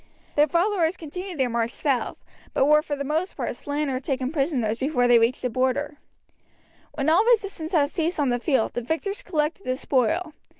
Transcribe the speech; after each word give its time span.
Their 0.33 0.47
followers 0.47 0.97
continued 0.97 1.37
their 1.39 1.47
march 1.49 1.69
south, 1.73 2.23
but 2.55 2.65
were 2.65 2.81
for 2.81 2.95
the 2.95 3.03
most 3.03 3.37
part 3.37 3.55
slain 3.55 3.87
or 3.87 3.99
taken 3.99 4.31
prisoners 4.31 4.79
before 4.79 5.07
they 5.07 5.19
reached 5.19 5.43
the 5.43 5.49
Border. 5.51 5.97
When 6.95 7.07
all 7.07 7.23
resistance 7.25 7.73
had 7.73 7.91
ceased 7.91 8.19
on 8.19 8.29
the 8.29 8.39
field 8.39 8.73
the 8.73 8.81
victors 8.81 9.21
collected 9.21 9.63
the 9.67 9.77
spoil. 9.77 10.33